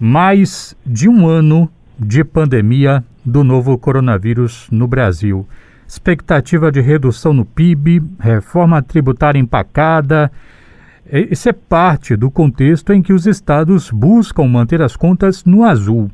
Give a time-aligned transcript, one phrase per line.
[0.00, 5.46] Mais de um ano de pandemia do novo coronavírus no Brasil.
[5.86, 10.32] Expectativa de redução no PIB, reforma tributária empacada.
[11.30, 16.10] Isso é parte do contexto em que os estados buscam manter as contas no azul.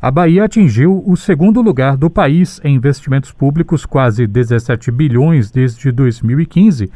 [0.00, 5.92] A Bahia atingiu o segundo lugar do país em investimentos públicos, quase 17 bilhões desde
[5.92, 6.90] 2015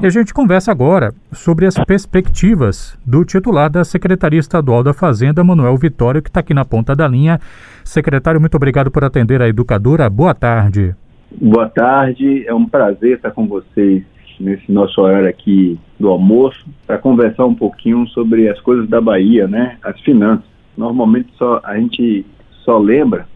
[0.00, 5.44] e a gente conversa agora sobre as perspectivas do titular da Secretaria Estadual da Fazenda,
[5.44, 7.40] Manuel Vitório, que está aqui na ponta da linha.
[7.84, 10.08] Secretário, muito obrigado por atender a educadora.
[10.10, 10.94] Boa tarde.
[11.40, 14.02] Boa tarde, é um prazer estar com vocês
[14.38, 19.46] nesse nosso horário aqui do almoço para conversar um pouquinho sobre as coisas da Bahia,
[19.46, 19.78] né?
[19.82, 20.44] As finanças.
[20.76, 22.26] Normalmente só a gente
[22.64, 23.26] só lembra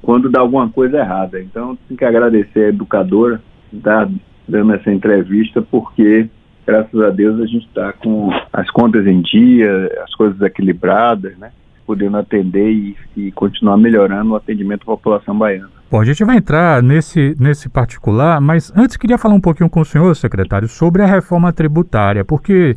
[0.00, 1.40] quando dá alguma coisa errada.
[1.40, 3.40] Então, tem que agradecer a educadora,
[3.72, 4.08] dar
[4.48, 6.28] dando essa entrevista, porque,
[6.66, 11.50] graças a Deus, a gente está com as contas em dia, as coisas equilibradas, né?
[11.86, 15.68] podendo atender e, e, continuar melhorando o atendimento à população baiana.
[15.90, 19.80] Bom, a gente vai entrar nesse, nesse particular, mas antes queria falar um pouquinho com
[19.80, 22.76] o senhor, secretário, sobre a reforma tributária, porque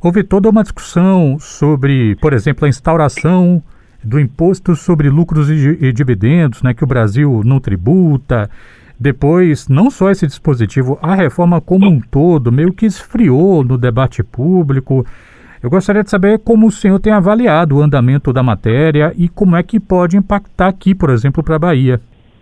[0.00, 3.62] houve toda uma discussão sobre, por exemplo, a instauração
[4.02, 8.50] do imposto sobre lucros e, e dividendos, né, que o Brasil não tributa,
[8.98, 14.22] depois, não só esse dispositivo, a reforma como um todo meio que esfriou no debate
[14.22, 15.04] público.
[15.62, 19.56] Eu gostaria de saber como o senhor tem avaliado o andamento da matéria e como
[19.56, 22.00] é que pode impactar aqui, por exemplo, para a Bahia.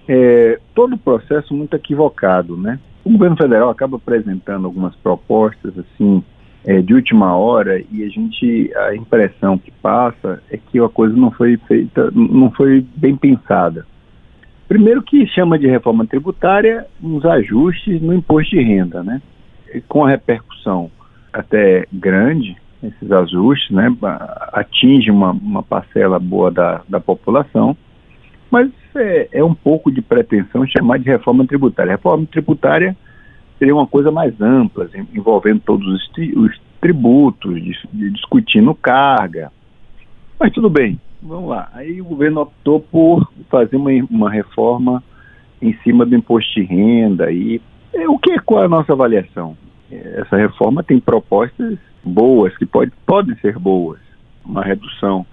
[0.09, 2.79] É, todo o processo muito equivocado, né?
[3.05, 6.23] O governo federal acaba apresentando algumas propostas assim
[6.65, 11.17] é, de última hora e a gente a impressão que passa é que a coisa
[11.17, 13.87] não foi feita, não foi bem pensada.
[14.73, 19.21] Primeiro que chama de reforma tributária uns ajustes no imposto de renda, né?
[19.75, 20.91] E com a repercussão
[21.31, 23.95] até grande, esses ajustes, né?
[24.51, 27.77] Atinge uma, uma parcela boa da, da população,
[28.51, 31.93] mas é, é um pouco de pretensão chamar de reforma tributária.
[31.93, 32.97] Reforma tributária
[33.59, 37.61] seria uma coisa mais ampla, envolvendo todos os, os tributos,
[37.93, 39.53] discutindo carga.
[40.41, 41.69] Mas tudo bem, vamos lá.
[41.73, 45.03] Aí o governo optou por fazer uma, uma reforma
[45.61, 47.31] em cima do imposto de renda.
[47.31, 47.61] E
[47.95, 49.57] é, o que qual é a nossa avaliação?
[49.91, 54.01] Essa reforma tem propostas boas, que pode, podem ser boas.
[54.45, 55.25] Uma redução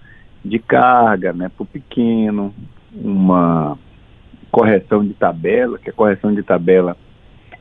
[0.44, 2.54] de carga né, para o pequeno,
[2.94, 3.78] uma
[4.52, 6.96] correção de tabela, que é correção de tabela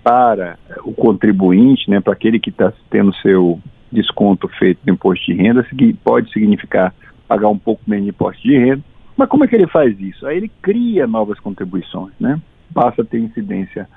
[0.03, 3.61] para o contribuinte, né, para aquele que está tendo seu
[3.91, 5.67] desconto feito do imposto de renda,
[6.05, 6.95] pode significar
[7.29, 8.83] pagar um pouco menos de imposto de renda.
[9.17, 10.27] Mas como é que ele faz isso?
[10.27, 12.41] Aí ele cria novas contribuições, né?
[12.73, 13.89] Passa a ter incidência,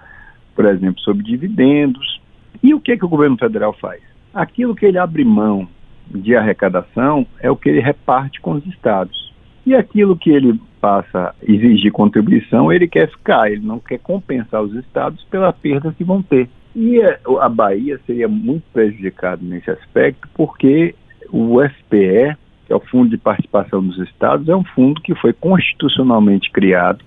[0.56, 2.20] por exemplo, sobre dividendos.
[2.62, 4.02] E o que, é que o governo federal faz?
[4.34, 5.68] Aquilo que ele abre mão
[6.10, 9.32] de arrecadação é o que ele reparte com os estados.
[9.66, 14.64] E aquilo que ele passa a exigir contribuição, ele quer ficar, ele não quer compensar
[14.64, 16.50] os estados pela perda que vão ter.
[16.76, 17.00] E
[17.40, 20.96] a Bahia seria muito prejudicada nesse aspecto, porque
[21.30, 22.36] o FPE
[22.72, 27.04] que é o Fundo de Participação dos Estados, é um fundo que foi constitucionalmente criado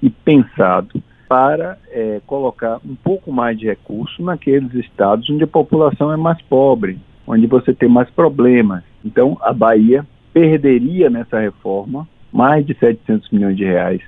[0.00, 6.12] e pensado para é, colocar um pouco mais de recurso naqueles estados onde a população
[6.12, 8.84] é mais pobre, onde você tem mais problemas.
[9.04, 14.00] Então, a Bahia perderia nessa reforma mais de 700 milhões de reais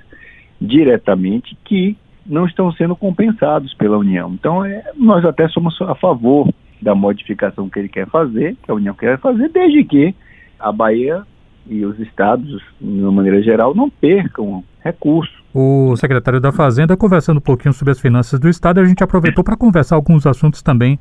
[0.61, 4.31] diretamente que não estão sendo compensados pela União.
[4.33, 6.47] Então, é, nós até somos a favor
[6.81, 10.15] da modificação que ele quer fazer, que a União quer fazer, desde que
[10.61, 11.23] a Bahia
[11.67, 15.41] e os estados, de uma maneira geral, não percam recursos.
[15.53, 19.43] O secretário da Fazenda, conversando um pouquinho sobre as finanças do Estado, a gente aproveitou
[19.43, 20.97] para conversar alguns assuntos também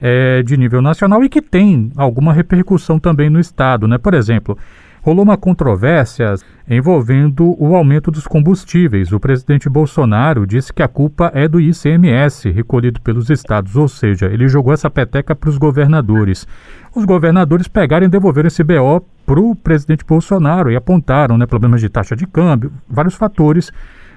[0.00, 3.96] é, de nível nacional e que tem alguma repercussão também no Estado, né?
[3.96, 4.58] Por exemplo,
[5.04, 6.34] rolou uma controvérsia
[6.68, 9.12] envolvendo o aumento dos combustíveis.
[9.12, 14.26] O presidente Bolsonaro disse que a culpa é do ICMS recolhido pelos estados, ou seja,
[14.26, 16.48] ele jogou essa peteca para os governadores.
[16.94, 21.82] Os governadores pegaram e devolveram esse BO para o presidente Bolsonaro e apontaram né, problemas
[21.82, 23.70] de taxa de câmbio, vários fatores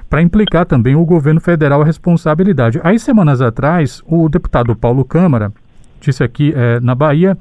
[0.10, 2.80] para implicar também o governo federal a responsabilidade.
[2.82, 5.52] Aí, semanas atrás, o deputado Paulo Câmara
[6.00, 7.38] disse aqui é, na Bahia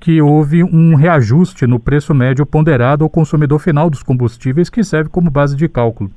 [0.00, 5.10] que houve um reajuste no preço médio ponderado ao consumidor final dos combustíveis, que serve
[5.10, 6.10] como base de cálculo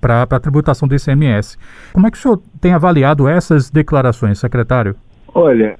[0.00, 1.56] para a tributação do ICMS.
[1.92, 4.94] Como é que o senhor tem avaliado essas declarações, secretário?
[5.34, 5.78] Olha,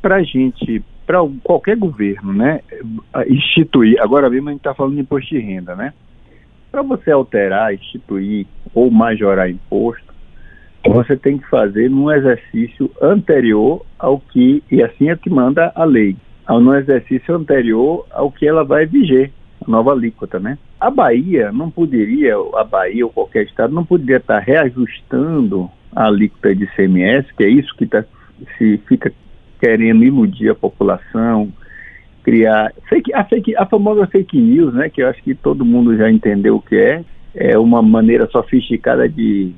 [0.00, 2.60] para a gente, para qualquer governo, né,
[3.28, 5.92] instituir, agora mesmo a gente está falando de imposto de renda, né?
[6.70, 10.10] Para você alterar, instituir ou majorar imposto,
[10.86, 15.84] você tem que fazer num exercício anterior ao que, e assim é que manda a
[15.84, 16.16] lei
[16.58, 19.30] no exercício anterior ao que ela vai viger.
[19.64, 20.58] a nova alíquota, né?
[20.80, 26.54] A Bahia não poderia, a Bahia ou qualquer estado não poderia estar reajustando a alíquota
[26.54, 28.04] de ICMS, que é isso que tá,
[28.56, 29.12] se fica
[29.60, 31.52] querendo iludir a população,
[32.22, 34.88] criar fake, a, fake, a famosa fake news, né?
[34.88, 37.04] Que eu acho que todo mundo já entendeu o que é.
[37.34, 39.52] É uma maneira sofisticada de,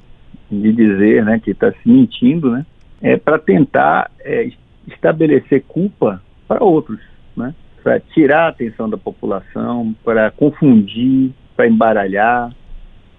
[0.50, 1.40] de dizer, né?
[1.42, 2.66] Que está se mentindo, né?
[3.00, 4.50] É para tentar é,
[4.86, 7.00] estabelecer culpa para outros,
[7.36, 7.54] né?
[7.82, 12.52] Para tirar a atenção da população, para confundir, para embaralhar.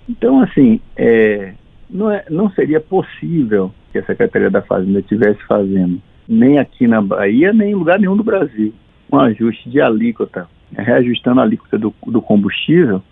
[0.07, 1.53] Então, assim, é,
[1.89, 7.01] não, é, não seria possível que a Secretaria da Fazenda estivesse fazendo, nem aqui na
[7.01, 8.73] Bahia, nem em lugar nenhum do Brasil,
[9.11, 13.03] um ajuste de alíquota, reajustando a alíquota do, do combustível,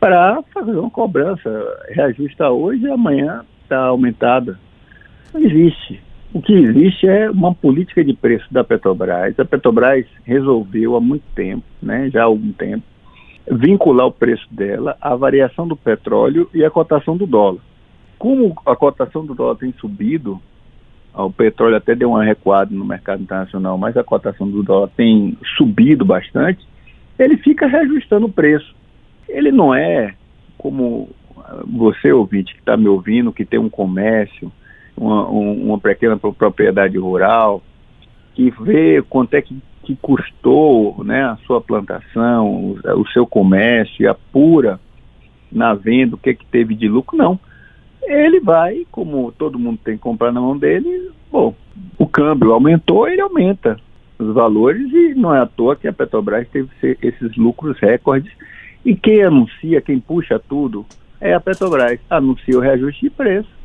[0.00, 1.50] para fazer uma cobrança.
[1.90, 4.58] Reajusta hoje e amanhã está aumentada.
[5.32, 6.02] Não existe.
[6.32, 9.38] O que existe é uma política de preço da Petrobras.
[9.38, 12.84] A Petrobras resolveu há muito tempo, né, já há algum tempo,
[13.50, 17.60] vincular o preço dela à variação do petróleo e à cotação do dólar.
[18.16, 20.40] Como a cotação do dólar tem subido,
[21.12, 25.36] o petróleo até deu uma recuada no mercado internacional, mas a cotação do dólar tem
[25.56, 26.64] subido bastante,
[27.18, 28.72] ele fica reajustando o preço.
[29.28, 30.14] Ele não é
[30.56, 31.08] como
[31.66, 34.52] você, ouvinte, que está me ouvindo, que tem um comércio,
[35.00, 37.62] uma, uma pequena propriedade rural,
[38.34, 44.06] que vê quanto é que, que custou né, a sua plantação, o, seu comércio, e
[44.06, 44.78] apura
[45.50, 47.40] na venda o que, que teve de lucro, não.
[48.02, 51.54] Ele vai, como todo mundo tem que comprar na mão dele, bom,
[51.98, 53.78] o câmbio aumentou, ele aumenta
[54.18, 58.30] os valores e não é à toa que a Petrobras teve esses lucros recordes.
[58.84, 60.84] E quem anuncia, quem puxa tudo
[61.20, 63.59] é a Petrobras, anuncia o reajuste de preço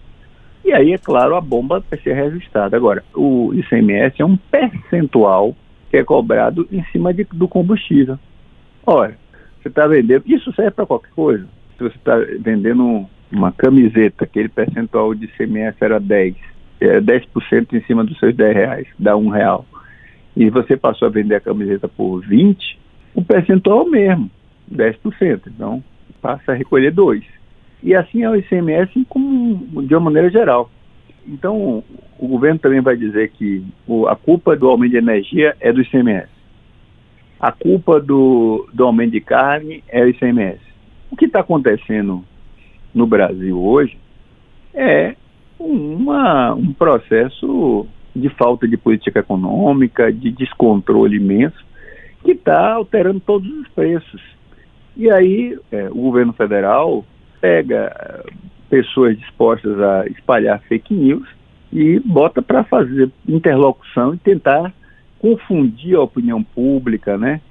[0.65, 2.75] e aí, é claro, a bomba vai ser reajustada.
[2.75, 5.55] Agora, o ICMS é um percentual
[5.91, 8.17] que é cobrado em cima de, do combustível.
[8.83, 9.15] Ora,
[9.61, 11.45] você está vendendo, isso serve para qualquer coisa.
[11.77, 16.35] Se você está vendendo uma camiseta, aquele percentual de ICMS era 10,
[16.81, 19.65] é 10% em cima dos seus 10 reais, dá um real.
[20.35, 22.79] E você passou a vender a camiseta por 20,
[23.13, 24.31] o percentual é mesmo,
[24.71, 25.41] 10%.
[25.47, 25.83] Então,
[26.21, 27.23] passa a recolher 2.
[27.83, 30.69] E assim é o ICMS como, de uma maneira geral.
[31.27, 31.83] Então,
[32.19, 35.81] o governo também vai dizer que o, a culpa do aumento de energia é do
[35.81, 36.29] ICMS.
[37.39, 40.59] A culpa do, do aumento de carne é o ICMS.
[41.11, 42.23] O que está acontecendo
[42.93, 43.97] no Brasil hoje
[44.73, 45.15] é
[45.59, 47.85] uma, um processo
[48.15, 51.65] de falta de política econômica, de descontrole imenso,
[52.23, 54.21] que está alterando todos os preços.
[54.95, 57.03] E aí, é, o governo federal
[57.39, 58.33] pega eh,
[58.69, 61.27] pessoas dispostas a espalhar fake news
[61.71, 64.73] e bota para fazer interlocução e tentar
[65.19, 67.41] confundir a opinião pública, né,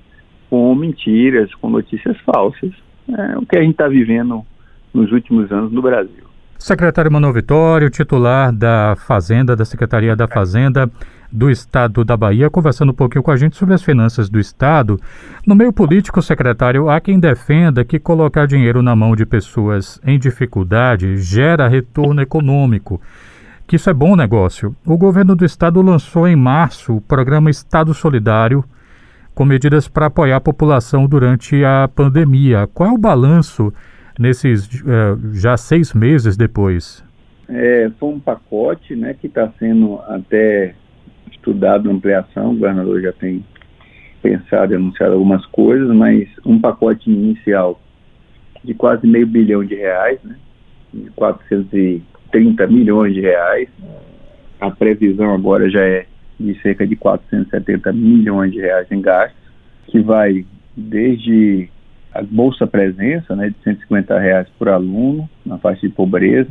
[0.48, 2.72] com mentiras, com notícias falsas.
[3.08, 4.44] É o que a gente está vivendo
[4.92, 6.24] nos últimos anos no Brasil.
[6.58, 10.90] Secretário Manuel Vitório, titular da Fazenda, da Secretaria da Fazenda
[11.34, 15.00] do Estado da Bahia, conversando um pouquinho com a gente sobre as finanças do Estado.
[15.44, 20.16] No meio político, secretário, há quem defenda que colocar dinheiro na mão de pessoas em
[20.16, 23.00] dificuldade gera retorno econômico,
[23.66, 24.76] que isso é bom negócio.
[24.86, 28.64] O governo do Estado lançou em março o programa Estado Solidário,
[29.34, 32.68] com medidas para apoiar a população durante a pandemia.
[32.72, 33.74] Qual é o balanço
[34.18, 37.04] nesses uh, já seis meses depois?
[37.48, 40.74] É, foi um pacote né, que está sendo até
[41.30, 43.44] estudado ampliação, o governador já tem
[44.22, 47.78] pensado e anunciado algumas coisas, mas um pacote inicial
[48.62, 50.36] de quase meio bilhão de reais, né,
[50.92, 53.68] de 430 milhões de reais.
[54.58, 56.06] A previsão agora já é
[56.40, 59.38] de cerca de 470 milhões de reais em gastos,
[59.86, 61.68] que vai desde
[62.14, 66.50] a Bolsa Presença, né, de 150 reais por aluno, na faixa de pobreza,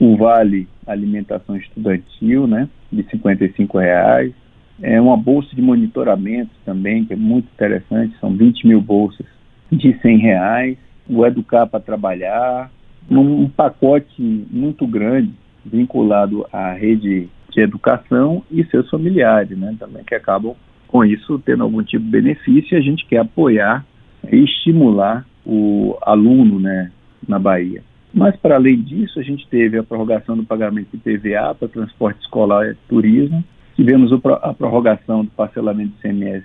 [0.00, 4.32] o Vale Alimentação Estudantil, né, de 55 reais,
[4.80, 9.26] é uma bolsa de monitoramento também, que é muito interessante, são 20 mil bolsas
[9.72, 12.70] de 100 reais, o Educar para Trabalhar,
[13.10, 14.20] um pacote
[14.50, 15.32] muito grande
[15.64, 20.54] vinculado à rede de educação e seus familiares, né, também que acabam
[20.86, 23.84] com isso tendo algum tipo de benefício e a gente quer apoiar
[24.30, 26.90] estimular o aluno, né,
[27.26, 27.82] na Bahia.
[28.12, 32.20] Mas, para além disso, a gente teve a prorrogação do pagamento de PVA para transporte
[32.20, 33.44] escolar e turismo,
[33.76, 34.10] tivemos
[34.42, 36.44] a prorrogação do parcelamento do CMS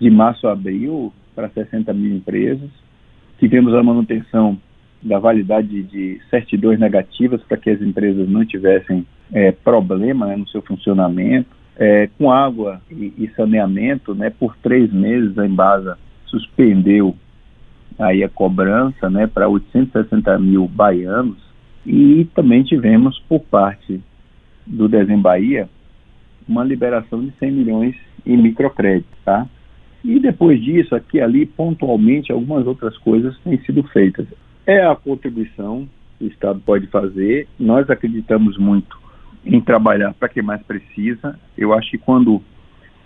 [0.00, 2.70] de março a abril para 60 mil empresas,
[3.38, 4.58] tivemos a manutenção
[5.02, 10.48] da validade de certidões negativas para que as empresas não tivessem é, problema né, no
[10.48, 11.48] seu funcionamento,
[11.78, 15.98] é, com água e, e, saneamento, né, por três meses a Embasa
[16.30, 17.14] suspendeu
[17.98, 21.38] aí a cobrança né, para 860 mil baianos
[21.84, 24.00] e também tivemos por parte
[24.66, 25.68] do Dezem Bahia
[26.48, 27.96] uma liberação de 100 milhões
[28.26, 29.46] em microcrédito, tá?
[30.02, 34.26] E depois disso, aqui e ali, pontualmente, algumas outras coisas têm sido feitas.
[34.66, 35.86] É a contribuição
[36.18, 37.46] que o Estado pode fazer.
[37.58, 38.98] Nós acreditamos muito
[39.44, 41.38] em trabalhar para quem mais precisa.
[41.56, 42.42] Eu acho que quando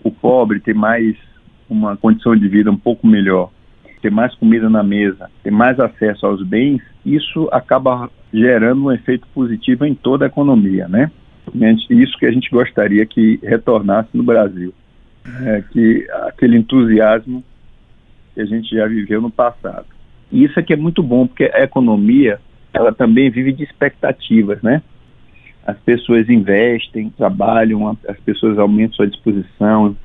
[0.03, 1.17] o pobre tem mais
[1.69, 3.49] uma condição de vida um pouco melhor,
[4.01, 9.27] ter mais comida na mesa, ter mais acesso aos bens, isso acaba gerando um efeito
[9.33, 11.11] positivo em toda a economia, né?
[11.89, 14.73] Isso que a gente gostaria que retornasse no Brasil,
[15.43, 17.43] é, que aquele entusiasmo
[18.33, 19.85] que a gente já viveu no passado.
[20.31, 22.39] E isso aqui é muito bom porque a economia
[22.73, 24.81] ela também vive de expectativas, né?
[25.65, 29.95] As pessoas investem, trabalham, as pessoas aumentam sua disposição,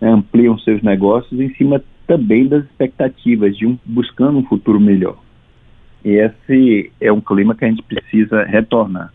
[0.00, 5.18] ampliam seus negócios em cima também das expectativas de um buscando um futuro melhor.
[6.04, 9.12] E esse é um clima que a gente precisa retornar.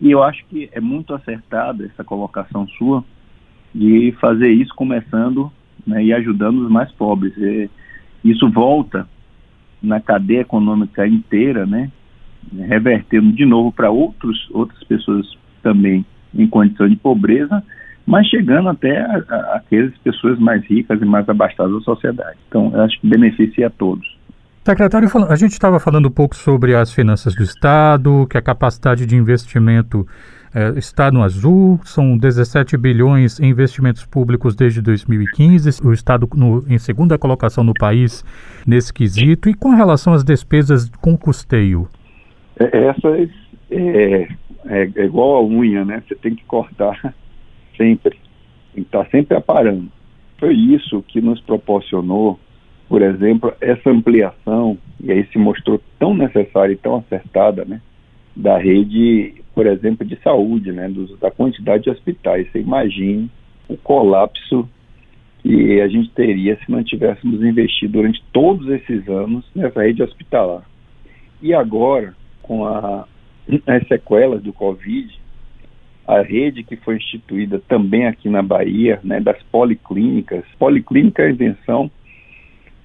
[0.00, 3.04] E eu acho que é muito acertada essa colocação sua
[3.74, 5.50] de fazer isso começando
[5.86, 7.32] né, e ajudando os mais pobres.
[7.36, 7.70] E
[8.24, 9.06] isso volta
[9.82, 11.90] na cadeia econômica inteira, né,
[12.52, 15.26] revertendo de novo para outros outras pessoas
[15.62, 17.62] também em condição de pobreza,
[18.06, 22.38] mas chegando até a, a, aquelas pessoas mais ricas e mais abastadas da sociedade.
[22.48, 24.20] Então, acho que beneficia a todos.
[24.64, 29.04] Secretário, a gente estava falando um pouco sobre as finanças do Estado, que a capacidade
[29.06, 30.06] de investimento
[30.54, 36.64] é, está no azul, são 17 bilhões em investimentos públicos desde 2015, o Estado no,
[36.68, 38.24] em segunda colocação no país
[38.64, 39.48] nesse quesito.
[39.48, 41.88] E com relação às despesas com custeio?
[42.60, 43.30] É, essas
[43.70, 44.28] é,
[44.66, 46.02] é, é igual a unha, né?
[46.06, 47.12] Você tem que cortar
[47.76, 48.18] sempre,
[48.74, 49.88] tem que estar sempre aparando.
[50.38, 52.38] Foi isso que nos proporcionou
[52.92, 57.80] por exemplo, essa ampliação, e aí se mostrou tão necessária e tão acertada, né,
[58.36, 62.46] da rede, por exemplo, de saúde, né, dos, da quantidade de hospitais.
[62.52, 63.30] Você imagine
[63.66, 64.68] o colapso
[65.42, 70.62] que a gente teria se não tivéssemos investido durante todos esses anos nessa rede hospitalar.
[71.40, 73.08] E agora, com a,
[73.68, 75.18] as sequelas do Covid,
[76.06, 81.90] a rede que foi instituída também aqui na Bahia, né, das policlínicas, policlínica é invenção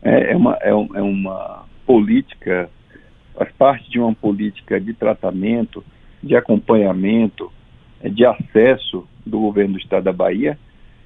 [0.01, 2.69] é, é, uma, é, é uma política,
[3.35, 5.83] faz parte de uma política de tratamento,
[6.21, 7.51] de acompanhamento,
[8.01, 10.57] é, de acesso do governo do estado da Bahia,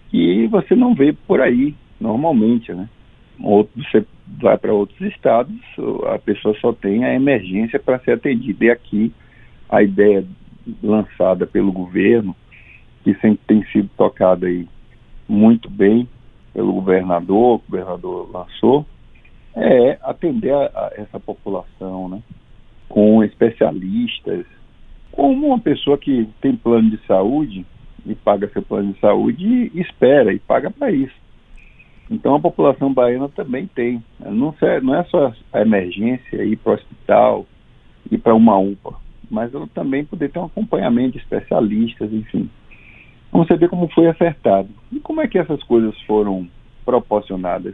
[0.10, 2.90] que você não vê por aí normalmente, né?
[3.42, 5.56] Outro, você vai para outros estados,
[6.14, 8.66] a pessoa só tem a emergência para ser atendida.
[8.66, 9.12] E aqui
[9.68, 10.24] a ideia
[10.82, 12.36] lançada pelo governo,
[13.04, 14.68] que sempre tem sido tocada aí
[15.28, 16.08] muito bem,
[16.54, 18.86] pelo governador, o governador lançou,
[19.56, 22.22] é atender a, a essa população, né?
[22.90, 24.46] Com especialistas,
[25.12, 27.66] como uma pessoa que tem plano de saúde
[28.06, 31.16] e paga seu plano de saúde e espera e paga para isso.
[32.10, 34.04] Então a população baiana também tem.
[34.20, 34.54] Não,
[34.84, 37.46] não é só a emergência, ir para o hospital,
[38.12, 38.96] ir para uma UPA,
[39.32, 42.50] mas ela também poder ter um acompanhamento de especialistas, enfim.
[43.32, 44.68] Vamos ver como foi acertado.
[44.92, 46.48] E como é que essas coisas foram
[46.84, 47.74] proporcionadas?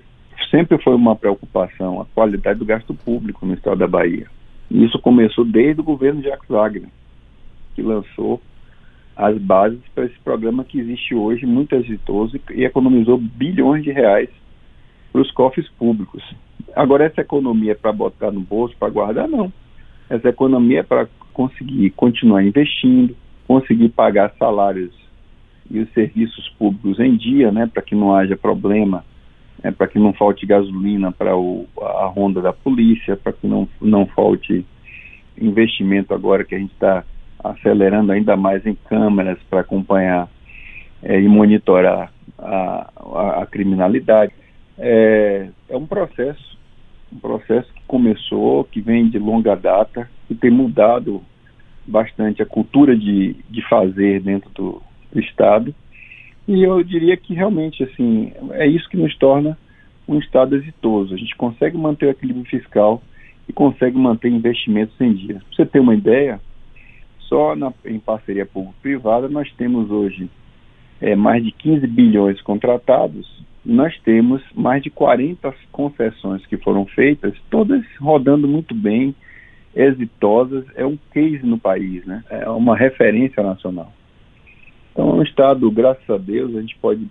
[0.52, 4.28] Sempre foi uma preocupação a qualidade do gasto público no estado da Bahia.
[4.70, 6.90] E isso começou desde o governo Jacques Wagner,
[7.74, 8.40] que lançou
[9.16, 14.30] as bases para esse programa que existe hoje, muito exitoso, e economizou bilhões de reais
[15.12, 16.24] para os cofres públicos.
[16.76, 19.28] Agora, essa economia é para botar no bolso, para guardar?
[19.28, 19.52] Não.
[20.10, 23.16] Essa economia é para conseguir continuar investindo,
[23.48, 24.94] conseguir pagar salários
[25.70, 29.04] e os serviços públicos em dia, né, para que não haja problema,
[29.62, 34.06] né, para que não falte gasolina para a ronda da polícia, para que não, não
[34.06, 34.66] falte
[35.40, 37.04] investimento agora que a gente está
[37.44, 40.28] acelerando ainda mais em câmeras para acompanhar
[41.04, 44.34] é, e monitorar a, a, a criminalidade.
[44.78, 46.58] É, é um processo,
[47.12, 51.22] um processo que começou, que vem de longa data, que tem mudado
[51.86, 55.74] bastante a cultura de, de fazer dentro do, do Estado.
[56.48, 59.58] E eu diria que realmente assim é isso que nos torna
[60.08, 61.14] um Estado exitoso.
[61.14, 63.02] A gente consegue manter o equilíbrio fiscal
[63.48, 65.36] e consegue manter investimentos em dia.
[65.36, 66.40] Para você ter uma ideia,
[67.20, 70.30] só na, em parceria público-privada nós temos hoje
[71.02, 73.28] é, mais de 15 bilhões contratados.
[73.66, 79.14] Nós temos mais de 40 concessões que foram feitas, todas rodando muito bem,
[79.76, 80.66] exitosas.
[80.76, 82.24] É um case no país, né?
[82.30, 83.92] É uma referência nacional.
[84.92, 87.08] Então, é um Estado, graças a Deus, a gente pode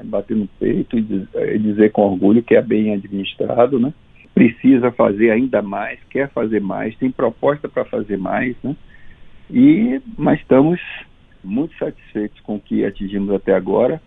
[0.00, 3.92] é bater no peito e é, dizer com orgulho que é bem administrado, né?
[4.34, 8.74] Precisa fazer ainda mais, quer fazer mais, tem proposta para fazer mais, né?
[9.50, 10.80] E mas estamos
[11.42, 14.00] muito satisfeitos com o que atingimos até agora,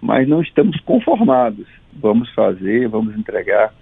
[0.00, 1.66] mas não estamos conformados.
[1.92, 3.72] Vamos fazer, vamos entregar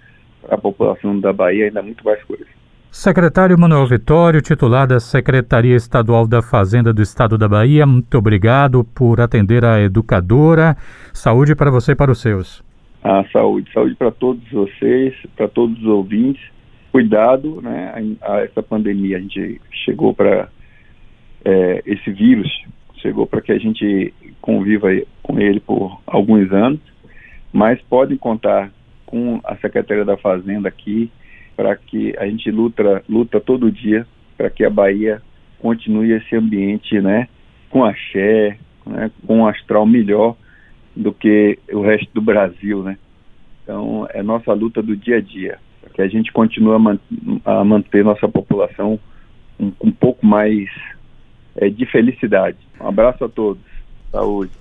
[0.41, 2.47] para a população da Bahia ainda muito mais coisas.
[2.91, 8.83] Secretário Manuel Vitório, titular da Secretaria Estadual da Fazenda do Estado da Bahia, muito obrigado
[8.83, 10.75] por atender a educadora.
[11.13, 12.63] Saúde para você e para os seus.
[13.03, 16.41] A saúde, saúde para todos vocês, para todos os ouvintes.
[16.91, 18.17] Cuidado, né?
[18.23, 20.49] A, a essa pandemia a gente chegou para
[21.45, 22.49] é, esse vírus
[23.01, 24.87] chegou para que a gente conviva
[25.21, 26.79] com ele por alguns anos,
[27.51, 28.71] mas podem contar
[29.05, 31.11] com a Secretaria da Fazenda aqui
[31.55, 34.05] para que a gente luta, luta todo dia
[34.37, 35.21] para que a Bahia
[35.59, 37.27] continue esse ambiente, né,
[37.69, 40.37] com axé, né, com um astral melhor
[40.95, 42.97] do que o resto do Brasil, né.
[43.63, 45.59] Então, é nossa luta do dia a dia,
[45.93, 46.99] que a gente continue a, man
[47.43, 48.97] a manter nossa população
[49.59, 50.69] um, um pouco mais
[51.67, 52.57] de felicidade.
[52.79, 53.63] Um abraço a todos.
[54.11, 54.51] Saúde.